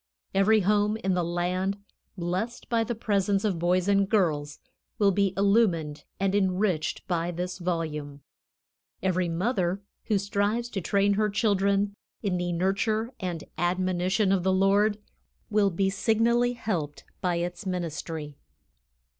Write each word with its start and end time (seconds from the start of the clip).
Every 0.33 0.61
home 0.61 0.97
in 0.97 1.13
the 1.13 1.23
land 1.23 1.77
blessed 2.17 2.69
by 2.69 2.83
the 2.83 2.95
presence 2.95 3.45
of 3.45 3.59
boys 3.59 3.87
and 3.87 4.09
girls 4.09 4.57
will 4.97 5.11
be 5.11 5.31
illumined 5.37 6.05
and 6.19 6.33
enriched 6.33 7.07
by 7.07 7.29
this 7.29 7.59
volume; 7.59 8.21
every 9.03 9.29
mother 9.29 9.83
who 10.05 10.17
strives 10.17 10.69
to 10.69 10.81
train 10.81 11.13
her 11.13 11.29
children 11.29 11.93
"in 12.23 12.37
the 12.37 12.51
nurture 12.51 13.13
and 13.19 13.43
admonition 13.59 14.31
of 14.31 14.41
the 14.41 14.51
Lord" 14.51 14.97
will 15.51 15.69
be 15.69 15.91
signally 15.91 16.53
helped 16.53 17.03
by 17.21 17.35
its 17.35 17.67
ministry. 17.67 18.33